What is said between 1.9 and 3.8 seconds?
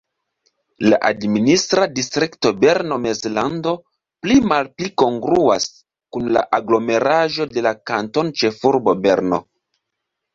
distrikto Berno-Mezlando